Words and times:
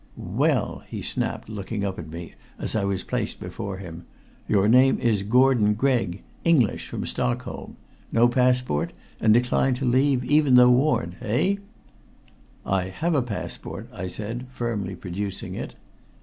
"Well?" 0.17 0.81
he 0.87 1.03
snapped, 1.03 1.47
looking 1.47 1.85
up 1.85 1.99
at 1.99 2.09
me 2.09 2.33
as 2.57 2.75
I 2.75 2.83
was 2.85 3.03
placed 3.03 3.39
before 3.39 3.77
him. 3.77 4.05
"Your 4.47 4.67
name 4.67 4.97
is 4.97 5.21
Gordon 5.21 5.75
Gregg, 5.75 6.23
English, 6.43 6.87
from 6.87 7.05
Stockholm. 7.05 7.75
No 8.11 8.27
passport, 8.27 8.93
and 9.19 9.31
decline 9.31 9.75
to 9.75 9.85
leave 9.85 10.23
even 10.25 10.55
though 10.55 10.71
warned 10.71 11.17
eh?" 11.21 11.57
"I 12.65 12.85
have 12.85 13.13
a 13.13 13.21
passport," 13.21 13.89
I 13.93 14.07
said 14.07 14.47
firmly, 14.49 14.95
producing 14.95 15.53
it. 15.53 15.75